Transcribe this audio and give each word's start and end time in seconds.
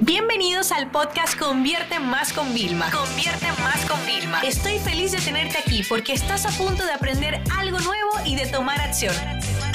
Bienvenidos 0.00 0.72
al 0.72 0.90
podcast 0.90 1.38
Convierte 1.38 1.98
Más 1.98 2.30
con 2.34 2.52
Vilma. 2.52 2.90
Convierte 2.90 3.46
Más 3.62 3.82
con 3.86 3.98
Vilma. 4.04 4.42
Estoy 4.42 4.78
feliz 4.78 5.12
de 5.12 5.18
tenerte 5.18 5.56
aquí 5.56 5.82
porque 5.88 6.12
estás 6.12 6.44
a 6.44 6.50
punto 6.50 6.84
de 6.84 6.92
aprender 6.92 7.40
algo 7.56 7.78
nuevo 7.78 8.10
y 8.26 8.36
de 8.36 8.46
tomar 8.46 8.78
acción. 8.78 9.14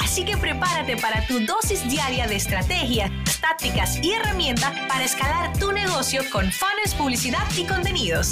Así 0.00 0.24
que 0.24 0.36
prepárate 0.36 0.96
para 0.96 1.26
tu 1.26 1.40
dosis 1.40 1.88
diaria 1.90 2.28
de 2.28 2.36
estrategias, 2.36 3.10
tácticas 3.40 3.98
y 4.00 4.12
herramientas 4.12 4.72
para 4.88 5.02
escalar 5.02 5.58
tu 5.58 5.72
negocio 5.72 6.22
con 6.30 6.52
fans, 6.52 6.94
publicidad 6.96 7.42
y 7.58 7.64
contenidos. 7.64 8.30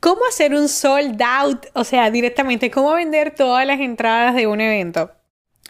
¿Cómo 0.00 0.26
hacer 0.28 0.52
un 0.52 0.68
sold 0.68 1.22
out? 1.22 1.66
O 1.74 1.84
sea, 1.84 2.10
directamente, 2.10 2.72
¿cómo 2.72 2.92
vender 2.94 3.32
todas 3.32 3.64
las 3.64 3.78
entradas 3.78 4.34
de 4.34 4.48
un 4.48 4.60
evento? 4.60 5.12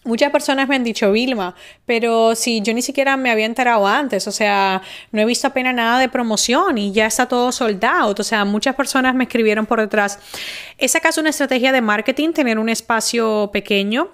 Muchas 0.07 0.31
personas 0.31 0.69
me 0.69 0.77
han 0.77 0.85
dicho, 0.85 1.11
Vilma, 1.11 1.55
pero 1.85 2.37
si 2.37 2.63
yo 2.63 2.73
ni 2.73 2.81
siquiera 2.81 3.17
me 3.17 3.31
había 3.31 3.45
enterado 3.45 3.87
antes, 3.87 4.29
o 4.29 4.33
sea, 4.33 4.81
no 5.11 5.21
he 5.21 5.25
visto 5.25 5.49
apenas 5.49 5.75
nada 5.75 5.99
de 5.99 6.09
promoción 6.09 6.79
y 6.79 6.93
ya 6.93 7.07
está 7.07 7.27
todo 7.27 7.51
soldado. 7.51 8.15
O 8.17 8.23
sea, 8.23 8.45
muchas 8.45 8.77
personas 8.77 9.17
me 9.17 9.25
escribieron 9.25 9.67
por 9.67 9.81
detrás. 9.81 10.21
¿Es 10.79 10.95
acaso 10.95 11.21
una 11.21 11.31
estrategia 11.31 11.73
de 11.73 11.81
marketing 11.81 12.33
tener 12.33 12.59
un 12.59 12.69
espacio 12.69 13.51
pequeño? 13.53 14.11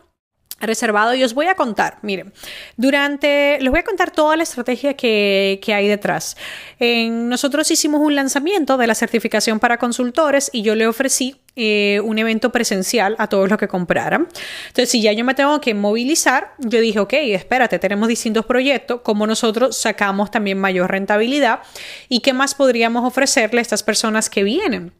reservado 0.62 1.14
y 1.14 1.24
os 1.24 1.34
voy 1.34 1.46
a 1.46 1.56
contar, 1.56 1.98
miren, 2.02 2.32
durante, 2.76 3.58
les 3.60 3.68
voy 3.68 3.80
a 3.80 3.84
contar 3.84 4.12
toda 4.12 4.36
la 4.36 4.44
estrategia 4.44 4.94
que, 4.94 5.60
que 5.62 5.74
hay 5.74 5.88
detrás. 5.88 6.36
En, 6.78 7.28
nosotros 7.28 7.70
hicimos 7.70 8.00
un 8.00 8.14
lanzamiento 8.14 8.76
de 8.76 8.86
la 8.86 8.94
certificación 8.94 9.58
para 9.58 9.78
consultores 9.78 10.50
y 10.52 10.62
yo 10.62 10.74
le 10.74 10.86
ofrecí 10.86 11.41
eh, 11.54 12.00
un 12.02 12.18
evento 12.18 12.50
presencial 12.50 13.14
a 13.18 13.26
todos 13.26 13.48
los 13.48 13.58
que 13.58 13.68
compraran. 13.68 14.28
Entonces, 14.68 14.90
si 14.90 15.02
ya 15.02 15.12
yo 15.12 15.24
me 15.24 15.34
tengo 15.34 15.60
que 15.60 15.74
movilizar, 15.74 16.54
yo 16.58 16.80
dije, 16.80 16.98
ok, 16.98 17.12
espérate, 17.12 17.78
tenemos 17.78 18.08
distintos 18.08 18.46
proyectos, 18.46 19.02
como 19.02 19.26
nosotros 19.26 19.76
sacamos 19.76 20.30
también 20.30 20.58
mayor 20.58 20.90
rentabilidad 20.90 21.60
y 22.08 22.20
qué 22.20 22.32
más 22.32 22.54
podríamos 22.54 23.04
ofrecerle 23.04 23.58
a 23.58 23.62
estas 23.62 23.82
personas 23.82 24.30
que 24.30 24.44
vienen. 24.44 24.92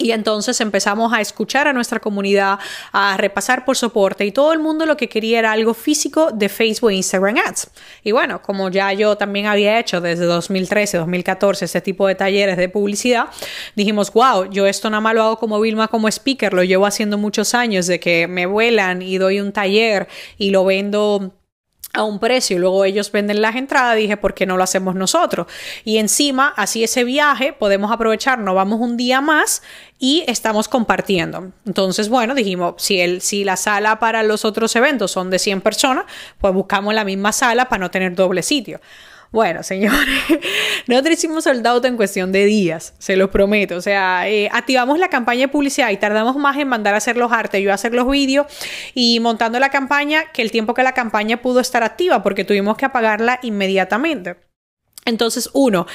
Y 0.00 0.12
entonces 0.12 0.60
empezamos 0.60 1.12
a 1.12 1.20
escuchar 1.20 1.66
a 1.66 1.72
nuestra 1.72 1.98
comunidad, 1.98 2.60
a 2.92 3.16
repasar 3.16 3.64
por 3.64 3.76
soporte 3.76 4.24
y 4.24 4.30
todo 4.30 4.52
el 4.52 4.60
mundo 4.60 4.86
lo 4.86 4.96
que 4.96 5.08
quería 5.08 5.40
era 5.40 5.50
algo 5.50 5.74
físico 5.74 6.30
de 6.30 6.48
Facebook 6.48 6.90
e 6.90 6.94
Instagram 6.94 7.36
Ads. 7.44 7.70
Y 8.04 8.12
bueno, 8.12 8.40
como 8.40 8.70
ya 8.70 8.92
yo 8.92 9.16
también 9.16 9.46
había 9.46 9.80
hecho 9.80 10.00
desde 10.00 10.24
2013, 10.24 10.98
2014 10.98 11.64
este 11.64 11.80
tipo 11.80 12.06
de 12.06 12.14
talleres 12.14 12.56
de 12.56 12.68
publicidad, 12.68 13.24
dijimos, 13.74 14.12
wow, 14.12 14.48
yo 14.48 14.68
esto 14.68 14.88
nada 14.88 15.00
más 15.00 15.16
lo 15.16 15.24
hago 15.24 15.36
como 15.36 15.60
Vilma, 15.60 15.88
como 15.88 16.06
speaker, 16.06 16.54
lo 16.54 16.62
llevo 16.62 16.86
haciendo 16.86 17.18
muchos 17.18 17.54
años 17.54 17.88
de 17.88 17.98
que 17.98 18.28
me 18.28 18.46
vuelan 18.46 19.02
y 19.02 19.18
doy 19.18 19.40
un 19.40 19.50
taller 19.50 20.06
y 20.36 20.50
lo 20.50 20.64
vendo 20.64 21.34
a 21.94 22.04
un 22.04 22.18
precio 22.18 22.56
y 22.56 22.60
luego 22.60 22.84
ellos 22.84 23.10
venden 23.10 23.40
las 23.40 23.56
entradas, 23.56 23.96
dije, 23.96 24.16
¿por 24.16 24.34
qué 24.34 24.46
no 24.46 24.56
lo 24.56 24.62
hacemos 24.62 24.94
nosotros? 24.94 25.46
Y 25.84 25.98
encima, 25.98 26.52
así 26.56 26.84
ese 26.84 27.04
viaje 27.04 27.52
podemos 27.52 27.90
aprovechar, 27.90 28.38
nos 28.38 28.54
vamos 28.54 28.80
un 28.80 28.96
día 28.96 29.20
más 29.20 29.62
y 29.98 30.24
estamos 30.26 30.68
compartiendo. 30.68 31.50
Entonces, 31.66 32.08
bueno, 32.08 32.34
dijimos, 32.34 32.74
si, 32.78 33.00
el, 33.00 33.20
si 33.20 33.44
la 33.44 33.56
sala 33.56 33.98
para 33.98 34.22
los 34.22 34.44
otros 34.44 34.76
eventos 34.76 35.10
son 35.10 35.30
de 35.30 35.38
100 35.38 35.60
personas, 35.60 36.04
pues 36.38 36.52
buscamos 36.52 36.94
la 36.94 37.04
misma 37.04 37.32
sala 37.32 37.68
para 37.68 37.80
no 37.80 37.90
tener 37.90 38.14
doble 38.14 38.42
sitio. 38.42 38.80
Bueno, 39.30 39.62
señores, 39.62 39.98
nosotros 40.86 41.14
hicimos 41.14 41.44
soldado 41.44 41.84
en 41.84 41.96
cuestión 41.96 42.32
de 42.32 42.46
días, 42.46 42.94
se 42.98 43.16
los 43.16 43.28
prometo. 43.28 43.76
O 43.76 43.82
sea, 43.82 44.28
eh, 44.28 44.48
activamos 44.52 44.98
la 44.98 45.08
campaña 45.08 45.42
de 45.42 45.48
publicidad 45.48 45.90
y 45.90 45.98
tardamos 45.98 46.36
más 46.36 46.56
en 46.56 46.68
mandar 46.68 46.94
a 46.94 46.98
hacer 46.98 47.16
los 47.16 47.30
artes, 47.30 47.62
yo 47.62 47.70
a 47.70 47.74
hacer 47.74 47.92
los 47.92 48.10
vídeos 48.10 48.46
y 48.94 49.20
montando 49.20 49.60
la 49.60 49.70
campaña 49.70 50.32
que 50.32 50.40
el 50.42 50.50
tiempo 50.50 50.72
que 50.72 50.82
la 50.82 50.92
campaña 50.92 51.42
pudo 51.42 51.60
estar 51.60 51.82
activa 51.82 52.22
porque 52.22 52.44
tuvimos 52.44 52.76
que 52.78 52.86
apagarla 52.86 53.38
inmediatamente. 53.42 54.47
Entonces, 55.08 55.48
uno, 55.54 55.86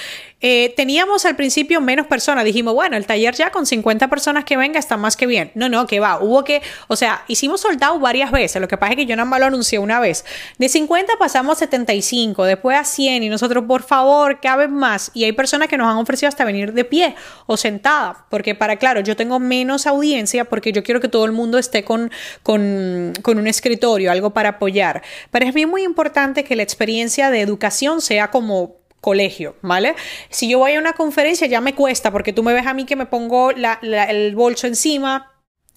eh, 0.41 0.73
teníamos 0.75 1.23
al 1.25 1.35
principio 1.35 1.79
menos 1.79 2.07
personas. 2.07 2.43
Dijimos, 2.43 2.73
bueno, 2.73 2.97
el 2.97 3.05
taller 3.05 3.35
ya 3.35 3.51
con 3.51 3.65
50 3.65 4.09
personas 4.09 4.43
que 4.43 4.57
venga 4.57 4.79
está 4.79 4.97
más 4.97 5.15
que 5.15 5.27
bien. 5.27 5.51
No, 5.53 5.69
no, 5.69 5.85
que 5.85 5.99
va. 5.99 6.19
Hubo 6.19 6.43
que, 6.43 6.61
o 6.87 6.95
sea, 6.95 7.23
hicimos 7.27 7.61
soldado 7.61 7.99
varias 7.99 8.31
veces. 8.31 8.59
Lo 8.59 8.67
que 8.67 8.75
pasa 8.75 8.93
es 8.93 8.97
que 8.97 9.05
yo 9.05 9.15
nada 9.15 9.29
más 9.29 9.39
lo 9.39 9.45
anuncié 9.45 9.77
una 9.77 9.99
vez. 9.99 10.25
De 10.57 10.67
50 10.67 11.13
pasamos 11.17 11.57
a 11.57 11.59
75, 11.59 12.43
después 12.43 12.77
a 12.77 12.83
100 12.83 13.23
y 13.23 13.29
nosotros, 13.29 13.63
por 13.65 13.83
favor, 13.83 14.39
caben 14.41 14.73
más. 14.73 15.11
Y 15.13 15.23
hay 15.25 15.31
personas 15.31 15.67
que 15.69 15.77
nos 15.77 15.87
han 15.87 15.97
ofrecido 15.97 16.27
hasta 16.27 16.43
venir 16.43 16.73
de 16.73 16.83
pie 16.83 17.15
o 17.45 17.55
sentada. 17.55 18.25
Porque 18.29 18.55
para, 18.55 18.77
claro, 18.77 18.99
yo 19.01 19.15
tengo 19.15 19.39
menos 19.39 19.85
audiencia 19.85 20.45
porque 20.45 20.71
yo 20.71 20.83
quiero 20.83 20.99
que 20.99 21.07
todo 21.07 21.25
el 21.25 21.31
mundo 21.31 21.59
esté 21.59 21.83
con, 21.83 22.11
con, 22.41 23.13
con 23.21 23.37
un 23.37 23.45
escritorio, 23.45 24.11
algo 24.11 24.33
para 24.33 24.49
apoyar. 24.49 25.03
Pero 25.29 25.45
es 25.45 25.53
bien 25.53 25.69
muy 25.69 25.83
importante 25.83 26.43
que 26.43 26.55
la 26.55 26.63
experiencia 26.63 27.29
de 27.29 27.41
educación 27.41 28.01
sea 28.01 28.31
como 28.31 28.82
colegio, 29.03 29.57
¿vale? 29.61 29.95
Si 30.29 30.49
yo 30.49 30.59
voy 30.59 30.75
a 30.75 30.79
una 30.79 30.93
conferencia 30.93 31.45
ya 31.45 31.59
me 31.59 31.75
cuesta 31.75 32.09
porque 32.09 32.31
tú 32.31 32.41
me 32.41 32.53
ves 32.53 32.65
a 32.65 32.73
mí 32.73 32.85
que 32.85 32.95
me 32.95 33.05
pongo 33.05 33.51
el 33.51 34.35
bolso 34.35 34.65
encima 34.65 35.29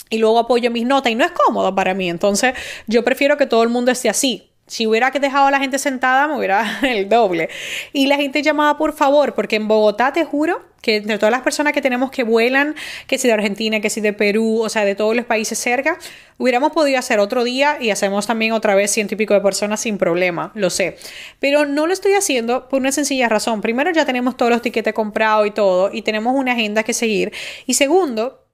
y 0.08 0.18
luego 0.18 0.38
apoyo 0.38 0.70
mis 0.70 0.86
notas 0.86 1.10
y 1.10 1.16
no 1.16 1.24
es 1.24 1.32
cómodo 1.32 1.74
para 1.74 1.92
mí. 1.92 2.08
Entonces 2.08 2.54
yo 2.86 3.02
prefiero 3.02 3.36
que 3.36 3.46
todo 3.46 3.64
el 3.64 3.68
mundo 3.68 3.90
esté 3.90 4.08
así. 4.08 4.52
Si 4.66 4.86
hubiera 4.86 5.10
dejado 5.10 5.46
a 5.46 5.50
la 5.50 5.60
gente 5.60 5.78
sentada, 5.78 6.26
me 6.26 6.36
hubiera 6.36 6.80
el 6.82 7.08
doble. 7.08 7.48
Y 7.92 8.06
la 8.06 8.16
gente 8.16 8.42
llamaba 8.42 8.76
por 8.76 8.92
favor, 8.92 9.34
porque 9.34 9.56
en 9.56 9.68
Bogotá 9.68 10.12
te 10.12 10.24
juro 10.24 10.62
que 10.86 11.00
de 11.00 11.18
todas 11.18 11.32
las 11.32 11.42
personas 11.42 11.72
que 11.72 11.82
tenemos 11.82 12.12
que 12.12 12.22
vuelan, 12.22 12.76
que 13.08 13.18
si 13.18 13.26
de 13.26 13.34
Argentina, 13.34 13.80
que 13.80 13.90
si 13.90 14.00
de 14.00 14.12
Perú, 14.12 14.60
o 14.62 14.68
sea, 14.68 14.84
de 14.84 14.94
todos 14.94 15.16
los 15.16 15.24
países 15.24 15.58
cerca, 15.58 15.98
hubiéramos 16.38 16.70
podido 16.70 16.98
hacer 16.98 17.18
otro 17.18 17.42
día 17.42 17.78
y 17.80 17.90
hacemos 17.90 18.26
también 18.26 18.52
otra 18.52 18.76
vez 18.76 18.92
ciento 18.92 19.14
y 19.14 19.16
pico 19.16 19.34
de 19.34 19.40
personas 19.40 19.80
sin 19.80 19.98
problema, 19.98 20.52
lo 20.54 20.70
sé. 20.70 20.96
Pero 21.40 21.64
no 21.66 21.88
lo 21.88 21.92
estoy 21.92 22.14
haciendo 22.14 22.68
por 22.68 22.80
una 22.80 22.92
sencilla 22.92 23.28
razón. 23.28 23.62
Primero, 23.62 23.90
ya 23.90 24.04
tenemos 24.04 24.36
todos 24.36 24.52
los 24.52 24.62
tiquetes 24.62 24.94
comprados 24.94 25.46
y 25.48 25.50
todo, 25.50 25.90
y 25.92 26.02
tenemos 26.02 26.34
una 26.36 26.52
agenda 26.52 26.84
que 26.84 26.92
seguir. 26.92 27.32
Y 27.66 27.74
segundo, 27.74 28.45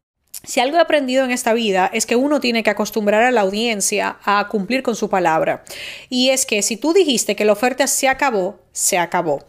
si 0.44 0.60
algo 0.60 0.76
he 0.76 0.80
aprendido 0.80 1.24
en 1.24 1.30
esta 1.30 1.52
vida 1.52 1.90
es 1.92 2.06
que 2.06 2.16
uno 2.16 2.40
tiene 2.40 2.62
que 2.62 2.70
acostumbrar 2.70 3.22
a 3.22 3.30
la 3.30 3.42
audiencia 3.42 4.16
a 4.24 4.48
cumplir 4.48 4.82
con 4.82 4.96
su 4.96 5.08
palabra. 5.08 5.64
Y 6.08 6.30
es 6.30 6.46
que 6.46 6.62
si 6.62 6.76
tú 6.76 6.92
dijiste 6.92 7.36
que 7.36 7.44
la 7.44 7.52
oferta 7.52 7.86
se 7.86 8.08
acabó, 8.08 8.60
se 8.72 8.98
acabó. 8.98 9.44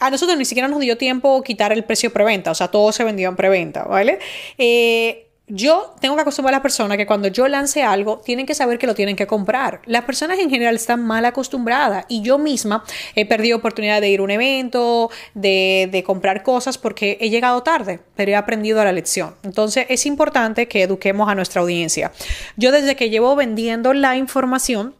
A 0.00 0.10
nosotros 0.10 0.36
ni 0.36 0.44
siquiera 0.44 0.68
nos 0.68 0.80
dio 0.80 0.96
tiempo 0.96 1.42
quitar 1.42 1.72
el 1.72 1.84
precio 1.84 2.12
preventa, 2.12 2.50
o 2.50 2.54
sea, 2.54 2.68
todo 2.68 2.90
se 2.92 3.04
vendió 3.04 3.28
en 3.28 3.36
preventa, 3.36 3.84
¿vale? 3.84 4.18
Eh, 4.58 5.31
yo 5.54 5.94
tengo 6.00 6.14
que 6.14 6.22
acostumbrar 6.22 6.54
a 6.54 6.56
las 6.56 6.62
personas 6.62 6.96
que 6.96 7.06
cuando 7.06 7.28
yo 7.28 7.46
lance 7.46 7.82
algo, 7.82 8.22
tienen 8.24 8.46
que 8.46 8.54
saber 8.54 8.78
que 8.78 8.86
lo 8.86 8.94
tienen 8.94 9.16
que 9.16 9.26
comprar. 9.26 9.82
Las 9.84 10.04
personas 10.04 10.38
en 10.38 10.48
general 10.48 10.76
están 10.76 11.04
mal 11.04 11.26
acostumbradas 11.26 12.06
y 12.08 12.22
yo 12.22 12.38
misma 12.38 12.84
he 13.14 13.26
perdido 13.26 13.58
oportunidad 13.58 14.00
de 14.00 14.08
ir 14.08 14.20
a 14.20 14.22
un 14.22 14.30
evento, 14.30 15.10
de, 15.34 15.90
de 15.92 16.02
comprar 16.04 16.42
cosas 16.42 16.78
porque 16.78 17.18
he 17.20 17.28
llegado 17.28 17.62
tarde, 17.62 18.00
pero 18.16 18.30
he 18.30 18.34
aprendido 18.34 18.82
la 18.82 18.92
lección. 18.92 19.34
Entonces 19.42 19.84
es 19.90 20.06
importante 20.06 20.68
que 20.68 20.84
eduquemos 20.84 21.28
a 21.28 21.34
nuestra 21.34 21.60
audiencia. 21.60 22.12
Yo 22.56 22.72
desde 22.72 22.96
que 22.96 23.10
llevo 23.10 23.36
vendiendo 23.36 23.92
la 23.92 24.16
información, 24.16 24.94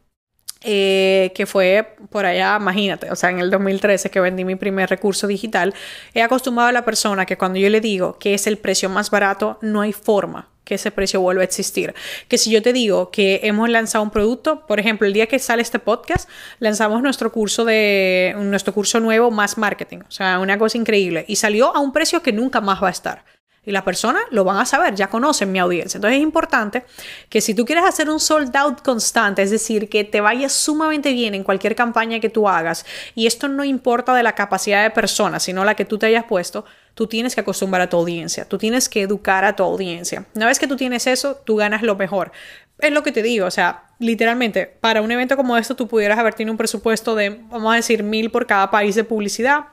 eh, 0.64 1.32
que 1.34 1.46
fue 1.46 1.94
por 2.10 2.26
allá, 2.26 2.56
imagínate, 2.60 3.10
o 3.10 3.16
sea, 3.16 3.30
en 3.30 3.38
el 3.38 3.50
2013 3.50 4.10
que 4.10 4.20
vendí 4.20 4.44
mi 4.44 4.56
primer 4.56 4.88
recurso 4.88 5.26
digital, 5.26 5.74
he 6.14 6.22
acostumbrado 6.22 6.68
a 6.68 6.72
la 6.72 6.84
persona 6.84 7.26
que 7.26 7.36
cuando 7.36 7.58
yo 7.58 7.68
le 7.68 7.80
digo 7.80 8.18
que 8.18 8.34
es 8.34 8.46
el 8.46 8.58
precio 8.58 8.88
más 8.88 9.10
barato, 9.10 9.58
no 9.60 9.80
hay 9.80 9.92
forma 9.92 10.48
que 10.64 10.76
ese 10.76 10.90
precio 10.90 11.20
vuelva 11.20 11.42
a 11.42 11.44
existir. 11.44 11.94
Que 12.28 12.38
si 12.38 12.50
yo 12.50 12.62
te 12.62 12.72
digo 12.72 13.10
que 13.10 13.40
hemos 13.42 13.68
lanzado 13.68 14.04
un 14.04 14.10
producto, 14.10 14.64
por 14.66 14.78
ejemplo, 14.78 15.06
el 15.06 15.12
día 15.12 15.26
que 15.26 15.38
sale 15.38 15.62
este 15.62 15.78
podcast, 15.78 16.28
lanzamos 16.60 17.02
nuestro 17.02 17.32
curso 17.32 17.64
de 17.64 18.34
nuestro 18.38 18.72
curso 18.72 19.00
nuevo 19.00 19.30
más 19.30 19.58
marketing, 19.58 19.98
o 20.06 20.10
sea, 20.10 20.38
una 20.38 20.58
cosa 20.58 20.78
increíble 20.78 21.24
y 21.28 21.36
salió 21.36 21.74
a 21.74 21.80
un 21.80 21.92
precio 21.92 22.22
que 22.22 22.32
nunca 22.32 22.60
más 22.60 22.82
va 22.82 22.88
a 22.88 22.92
estar. 22.92 23.24
Y 23.64 23.70
la 23.70 23.84
persona 23.84 24.18
lo 24.30 24.42
van 24.42 24.56
a 24.56 24.66
saber, 24.66 24.96
ya 24.96 25.08
conocen 25.08 25.52
mi 25.52 25.60
audiencia. 25.60 25.98
Entonces 25.98 26.18
es 26.18 26.22
importante 26.22 26.84
que 27.28 27.40
si 27.40 27.54
tú 27.54 27.64
quieres 27.64 27.84
hacer 27.84 28.10
un 28.10 28.18
sold 28.18 28.56
out 28.56 28.82
constante, 28.82 29.40
es 29.42 29.52
decir, 29.52 29.88
que 29.88 30.02
te 30.02 30.20
vaya 30.20 30.48
sumamente 30.48 31.12
bien 31.12 31.34
en 31.36 31.44
cualquier 31.44 31.76
campaña 31.76 32.18
que 32.18 32.28
tú 32.28 32.48
hagas, 32.48 32.84
y 33.14 33.28
esto 33.28 33.46
no 33.46 33.62
importa 33.62 34.14
de 34.16 34.24
la 34.24 34.34
capacidad 34.34 34.82
de 34.82 34.90
persona, 34.90 35.38
sino 35.38 35.64
la 35.64 35.76
que 35.76 35.84
tú 35.84 35.96
te 35.96 36.06
hayas 36.06 36.24
puesto, 36.24 36.64
tú 36.94 37.06
tienes 37.06 37.36
que 37.36 37.42
acostumbrar 37.42 37.82
a 37.82 37.88
tu 37.88 37.96
audiencia, 37.96 38.48
tú 38.48 38.58
tienes 38.58 38.88
que 38.88 39.02
educar 39.02 39.44
a 39.44 39.54
tu 39.54 39.62
audiencia. 39.62 40.26
Una 40.34 40.46
vez 40.46 40.58
que 40.58 40.66
tú 40.66 40.76
tienes 40.76 41.06
eso, 41.06 41.36
tú 41.44 41.54
ganas 41.54 41.82
lo 41.82 41.94
mejor. 41.94 42.32
Es 42.80 42.90
lo 42.90 43.04
que 43.04 43.12
te 43.12 43.22
digo, 43.22 43.46
o 43.46 43.50
sea, 43.52 43.84
literalmente, 44.00 44.66
para 44.66 45.02
un 45.02 45.12
evento 45.12 45.36
como 45.36 45.56
esto, 45.56 45.76
tú 45.76 45.86
pudieras 45.86 46.18
haber 46.18 46.34
tenido 46.34 46.52
un 46.52 46.58
presupuesto 46.58 47.14
de, 47.14 47.40
vamos 47.48 47.72
a 47.72 47.76
decir, 47.76 48.02
mil 48.02 48.32
por 48.32 48.46
cada 48.46 48.72
país 48.72 48.96
de 48.96 49.04
publicidad 49.04 49.66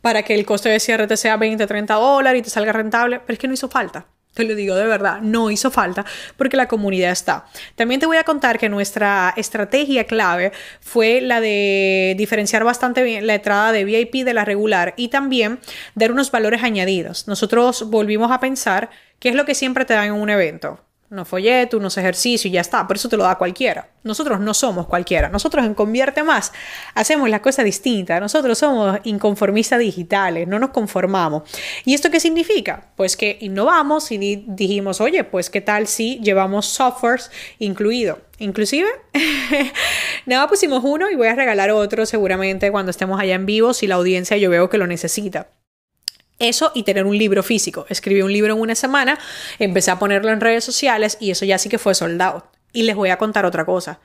para 0.00 0.22
que 0.22 0.34
el 0.34 0.46
coste 0.46 0.68
de 0.68 0.80
cierre 0.80 1.06
te 1.06 1.16
sea 1.16 1.36
20, 1.36 1.66
30 1.66 1.94
dólares 1.94 2.40
y 2.40 2.42
te 2.42 2.50
salga 2.50 2.72
rentable, 2.72 3.20
pero 3.20 3.34
es 3.34 3.38
que 3.38 3.48
no 3.48 3.54
hizo 3.54 3.68
falta. 3.68 4.06
Te 4.36 4.44
lo 4.44 4.54
digo 4.54 4.74
de 4.74 4.86
verdad, 4.86 5.22
no 5.22 5.50
hizo 5.50 5.70
falta 5.70 6.04
porque 6.36 6.58
la 6.58 6.68
comunidad 6.68 7.10
está. 7.10 7.46
También 7.74 8.00
te 8.00 8.06
voy 8.06 8.18
a 8.18 8.24
contar 8.24 8.58
que 8.58 8.68
nuestra 8.68 9.32
estrategia 9.34 10.04
clave 10.04 10.52
fue 10.80 11.22
la 11.22 11.40
de 11.40 12.14
diferenciar 12.18 12.62
bastante 12.62 13.02
bien 13.02 13.26
la 13.26 13.36
entrada 13.36 13.72
de 13.72 13.86
VIP 13.86 14.26
de 14.26 14.34
la 14.34 14.44
regular 14.44 14.92
y 14.98 15.08
también 15.08 15.58
dar 15.94 16.12
unos 16.12 16.30
valores 16.30 16.62
añadidos. 16.62 17.26
Nosotros 17.28 17.88
volvimos 17.88 18.30
a 18.30 18.38
pensar 18.38 18.90
qué 19.20 19.30
es 19.30 19.34
lo 19.34 19.46
que 19.46 19.54
siempre 19.54 19.86
te 19.86 19.94
dan 19.94 20.08
en 20.08 20.12
un 20.12 20.28
evento 20.28 20.80
unos 21.10 21.28
folletos, 21.28 21.78
unos 21.78 21.96
ejercicios 21.98 22.46
y 22.46 22.50
ya 22.50 22.60
está, 22.60 22.86
por 22.86 22.96
eso 22.96 23.08
te 23.08 23.16
lo 23.16 23.24
da 23.24 23.36
cualquiera. 23.36 23.88
Nosotros 24.02 24.40
no 24.40 24.54
somos 24.54 24.86
cualquiera, 24.86 25.28
nosotros 25.28 25.64
en 25.64 25.74
Convierte 25.74 26.22
Más 26.22 26.52
hacemos 26.94 27.28
las 27.28 27.40
cosas 27.40 27.64
distintas, 27.64 28.20
nosotros 28.20 28.58
somos 28.58 28.98
inconformistas 29.04 29.78
digitales, 29.78 30.46
no 30.48 30.58
nos 30.58 30.70
conformamos. 30.70 31.42
¿Y 31.84 31.94
esto 31.94 32.10
qué 32.10 32.20
significa? 32.20 32.88
Pues 32.96 33.16
que 33.16 33.38
innovamos 33.40 34.10
y 34.12 34.44
dijimos, 34.46 35.00
oye, 35.00 35.24
pues 35.24 35.50
qué 35.50 35.60
tal 35.60 35.86
si 35.86 36.18
llevamos 36.20 36.66
softwares 36.66 37.30
incluido. 37.58 38.18
Inclusive, 38.38 38.88
nada, 40.26 40.46
pusimos 40.46 40.84
uno 40.84 41.10
y 41.10 41.14
voy 41.14 41.28
a 41.28 41.34
regalar 41.34 41.70
otro 41.70 42.04
seguramente 42.04 42.70
cuando 42.70 42.90
estemos 42.90 43.18
allá 43.18 43.34
en 43.34 43.46
vivo 43.46 43.72
si 43.72 43.86
la 43.86 43.94
audiencia 43.94 44.36
yo 44.36 44.50
veo 44.50 44.68
que 44.68 44.78
lo 44.78 44.86
necesita. 44.86 45.48
Eso 46.38 46.72
y 46.74 46.82
tener 46.82 47.06
un 47.06 47.16
libro 47.16 47.42
físico. 47.42 47.86
Escribí 47.88 48.22
un 48.22 48.32
libro 48.32 48.54
en 48.54 48.60
una 48.60 48.74
semana, 48.74 49.18
empecé 49.58 49.90
a 49.90 49.98
ponerlo 49.98 50.30
en 50.30 50.40
redes 50.40 50.64
sociales 50.64 51.16
y 51.20 51.30
eso 51.30 51.44
ya 51.44 51.58
sí 51.58 51.68
que 51.68 51.78
fue 51.78 51.94
soldado. 51.94 52.50
Y 52.72 52.82
les 52.82 52.94
voy 52.94 53.10
a 53.10 53.18
contar 53.18 53.46
otra 53.46 53.64
cosa. 53.64 54.00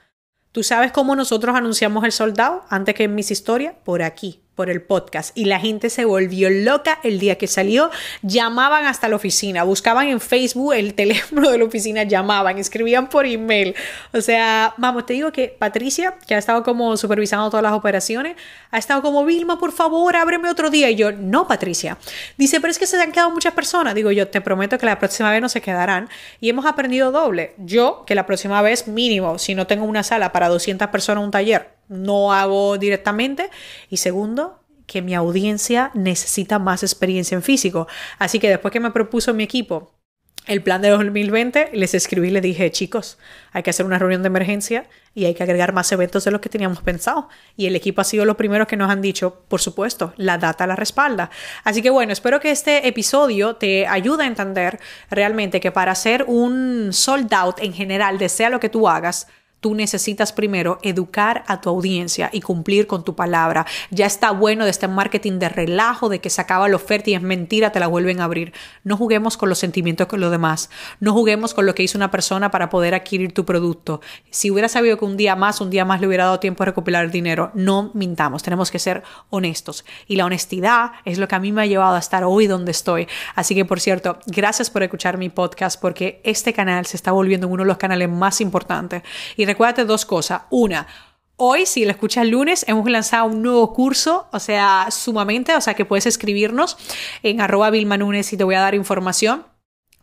¿Tú 0.51 0.63
sabes 0.63 0.91
cómo 0.91 1.15
nosotros 1.15 1.55
anunciamos 1.55 2.03
el 2.03 2.11
soldado 2.11 2.65
antes 2.69 2.95
que 2.95 3.03
en 3.03 3.15
mis 3.15 3.31
historias? 3.31 3.75
Por 3.83 4.01
aquí 4.01 4.41
el 4.69 4.81
podcast 4.81 5.37
y 5.37 5.45
la 5.45 5.59
gente 5.59 5.89
se 5.89 6.05
volvió 6.05 6.49
loca 6.49 6.99
el 7.03 7.19
día 7.19 7.37
que 7.37 7.47
salió. 7.47 7.89
Llamaban 8.21 8.85
hasta 8.85 9.09
la 9.09 9.15
oficina, 9.15 9.63
buscaban 9.63 10.07
en 10.07 10.19
Facebook 10.19 10.73
el 10.73 10.93
teléfono 10.95 11.49
de 11.49 11.57
la 11.57 11.65
oficina, 11.65 12.03
llamaban, 12.03 12.57
escribían 12.57 13.09
por 13.09 13.25
email. 13.25 13.75
O 14.13 14.21
sea, 14.21 14.73
vamos, 14.77 15.05
te 15.05 15.13
digo 15.13 15.31
que 15.31 15.55
Patricia, 15.57 16.15
que 16.27 16.35
ha 16.35 16.37
estado 16.37 16.63
como 16.63 16.97
supervisando 16.97 17.49
todas 17.49 17.63
las 17.63 17.73
operaciones, 17.73 18.35
ha 18.71 18.77
estado 18.77 19.01
como, 19.01 19.25
Vilma, 19.25 19.59
por 19.59 19.71
favor, 19.71 20.15
ábreme 20.15 20.49
otro 20.49 20.69
día. 20.69 20.89
Y 20.89 20.95
yo, 20.95 21.11
no, 21.11 21.47
Patricia. 21.47 21.97
Dice, 22.37 22.61
pero 22.61 22.71
es 22.71 22.79
que 22.79 22.87
se 22.87 22.99
han 23.01 23.11
quedado 23.11 23.31
muchas 23.31 23.53
personas. 23.53 23.95
Digo, 23.95 24.11
yo 24.11 24.27
te 24.27 24.41
prometo 24.41 24.77
que 24.77 24.85
la 24.85 24.99
próxima 24.99 25.31
vez 25.31 25.41
no 25.41 25.49
se 25.49 25.61
quedarán. 25.61 26.09
Y 26.39 26.49
hemos 26.49 26.65
aprendido 26.65 27.11
doble. 27.11 27.53
Yo, 27.57 28.03
que 28.05 28.15
la 28.15 28.25
próxima 28.25 28.61
vez 28.61 28.87
mínimo, 28.87 29.39
si 29.39 29.55
no 29.55 29.67
tengo 29.67 29.85
una 29.85 30.03
sala 30.03 30.31
para 30.31 30.47
200 30.47 30.87
personas, 30.89 31.23
un 31.23 31.31
taller, 31.31 31.69
no 31.87 32.33
hago 32.33 32.77
directamente. 32.77 33.49
Y 33.89 33.97
segundo, 33.97 34.59
que 34.85 35.01
mi 35.01 35.15
audiencia 35.15 35.91
necesita 35.93 36.59
más 36.59 36.83
experiencia 36.83 37.35
en 37.35 37.43
físico. 37.43 37.87
Así 38.19 38.39
que 38.39 38.49
después 38.49 38.71
que 38.71 38.79
me 38.79 38.91
propuso 38.91 39.33
mi 39.33 39.43
equipo 39.43 39.93
el 40.47 40.63
plan 40.63 40.81
de 40.81 40.89
2020, 40.89 41.69
les 41.73 41.93
escribí 41.93 42.29
y 42.29 42.31
les 42.31 42.41
dije, 42.41 42.71
chicos, 42.71 43.19
hay 43.51 43.61
que 43.61 43.69
hacer 43.69 43.85
una 43.85 43.99
reunión 43.99 44.23
de 44.23 44.27
emergencia 44.27 44.87
y 45.13 45.25
hay 45.25 45.35
que 45.35 45.43
agregar 45.43 45.71
más 45.71 45.91
eventos 45.91 46.25
de 46.25 46.31
los 46.31 46.41
que 46.41 46.49
teníamos 46.49 46.81
pensado. 46.81 47.29
Y 47.55 47.67
el 47.67 47.75
equipo 47.75 48.01
ha 48.01 48.03
sido 48.03 48.25
los 48.25 48.37
primeros 48.37 48.67
que 48.67 48.75
nos 48.75 48.89
han 48.89 49.01
dicho, 49.01 49.45
por 49.47 49.61
supuesto, 49.61 50.13
la 50.17 50.39
data 50.39 50.65
la 50.65 50.75
respalda. 50.75 51.29
Así 51.63 51.83
que 51.83 51.91
bueno, 51.91 52.11
espero 52.11 52.39
que 52.39 52.49
este 52.49 52.87
episodio 52.87 53.55
te 53.55 53.85
ayude 53.85 54.23
a 54.23 54.27
entender 54.27 54.79
realmente 55.11 55.59
que 55.59 55.71
para 55.71 55.91
hacer 55.91 56.25
un 56.27 56.89
sold 56.91 57.31
out 57.33 57.59
en 57.59 57.73
general, 57.73 58.17
desea 58.17 58.49
lo 58.49 58.59
que 58.59 58.69
tú 58.69 58.89
hagas, 58.89 59.27
Tú 59.61 59.75
necesitas 59.75 60.33
primero 60.33 60.79
educar 60.81 61.43
a 61.47 61.61
tu 61.61 61.69
audiencia 61.69 62.29
y 62.33 62.41
cumplir 62.41 62.87
con 62.87 63.03
tu 63.03 63.15
palabra. 63.15 63.65
Ya 63.91 64.07
está 64.07 64.31
bueno 64.31 64.65
de 64.65 64.71
este 64.71 64.87
marketing 64.87 65.39
de 65.39 65.49
relajo, 65.49 66.09
de 66.09 66.19
que 66.19 66.31
se 66.31 66.41
acaba 66.41 66.67
la 66.67 66.75
oferta 66.75 67.11
y 67.11 67.13
es 67.13 67.21
mentira, 67.21 67.71
te 67.71 67.79
la 67.79 67.85
vuelven 67.85 68.21
a 68.21 68.23
abrir. 68.23 68.53
No 68.83 68.97
juguemos 68.97 69.37
con 69.37 69.49
los 69.49 69.59
sentimientos 69.59 70.07
con 70.07 70.19
los 70.19 70.31
demás. 70.31 70.71
No 70.99 71.13
juguemos 71.13 71.53
con 71.53 71.67
lo 71.67 71.75
que 71.75 71.83
hizo 71.83 71.97
una 71.97 72.09
persona 72.09 72.49
para 72.49 72.69
poder 72.69 72.95
adquirir 72.95 73.33
tu 73.33 73.45
producto. 73.45 74.01
Si 74.31 74.49
hubiera 74.49 74.67
sabido 74.67 74.97
que 74.97 75.05
un 75.05 75.15
día 75.15 75.35
más, 75.35 75.61
un 75.61 75.69
día 75.69 75.85
más 75.85 76.01
le 76.01 76.07
hubiera 76.07 76.25
dado 76.25 76.39
tiempo 76.39 76.63
a 76.63 76.65
recopilar 76.65 77.05
el 77.05 77.11
dinero, 77.11 77.51
no 77.53 77.91
mintamos. 77.93 78.41
Tenemos 78.41 78.71
que 78.71 78.79
ser 78.79 79.03
honestos. 79.29 79.85
Y 80.07 80.15
la 80.15 80.25
honestidad 80.25 80.93
es 81.05 81.19
lo 81.19 81.27
que 81.27 81.35
a 81.35 81.39
mí 81.39 81.51
me 81.51 81.61
ha 81.61 81.65
llevado 81.67 81.95
a 81.95 81.99
estar 81.99 82.23
hoy 82.23 82.47
donde 82.47 82.71
estoy. 82.71 83.07
Así 83.35 83.53
que, 83.53 83.63
por 83.63 83.79
cierto, 83.79 84.17
gracias 84.25 84.71
por 84.71 84.81
escuchar 84.81 85.19
mi 85.19 85.29
podcast 85.29 85.79
porque 85.79 86.19
este 86.23 86.51
canal 86.51 86.87
se 86.87 86.97
está 86.97 87.11
volviendo 87.11 87.47
uno 87.47 87.61
de 87.61 87.67
los 87.67 87.77
canales 87.77 88.09
más 88.09 88.41
importantes. 88.41 89.03
Recuérdate 89.51 89.85
dos 89.85 90.05
cosas. 90.05 90.43
Una, 90.49 90.87
Hoy, 91.43 91.65
si 91.65 91.85
lo 91.85 91.89
escuchas 91.89 92.27
lunes, 92.27 92.63
hemos 92.67 92.87
lanzado 92.87 93.25
un 93.25 93.41
nuevo 93.41 93.73
curso, 93.73 94.27
o 94.31 94.39
sea, 94.39 94.89
sumamente, 94.91 95.55
o 95.55 95.61
sea, 95.61 95.73
que 95.73 95.85
puedes 95.85 96.05
escribirnos 96.05 96.77
en 97.23 97.41
arroba 97.41 97.71
Vilmanunes 97.71 98.31
y 98.31 98.37
te 98.37 98.43
voy 98.43 98.53
a 98.53 98.59
dar 98.59 98.75
información. 98.75 99.43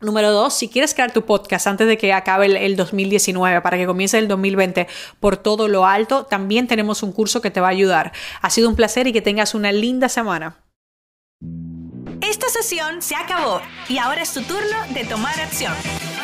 Número 0.01 0.33
dos, 0.33 0.55
si 0.55 0.69
quieres 0.69 0.95
crear 0.95 1.13
tu 1.13 1.25
podcast 1.25 1.69
antes 1.69 1.87
de 1.87 1.97
que 1.97 2.13
acabe 2.13 2.47
el, 2.47 2.57
el, 2.57 2.75
2019, 2.75 3.61
para 3.61 3.77
que 3.77 3.87
comience 3.87 4.19
el 4.19 4.27
2020 4.27 4.89
por 5.21 5.37
todo 5.37 5.69
lo 5.69 5.87
alto, 5.87 6.25
también 6.25 6.67
tenemos 6.67 7.05
un 7.05 7.13
curso 7.13 7.41
que 7.41 7.53
te 7.53 7.61
va 7.61 7.69
a 7.69 7.71
ayudar. 7.71 8.11
Ha 8.43 8.51
sido 8.51 8.69
un 8.69 8.75
placer 8.75 9.07
y 9.07 9.13
que 9.13 9.23
tengas 9.23 9.55
una 9.55 9.71
linda 9.71 10.09
semana. 10.09 10.65
Esta 12.21 12.49
sesión 12.49 13.01
se 13.01 13.15
acabó 13.15 13.61
y 13.89 13.99
ahora 13.99 14.23
es 14.23 14.33
tu 14.33 14.43
turno 14.43 14.77
de 14.93 15.05
tomar 15.05 15.39
acción. 15.39 15.73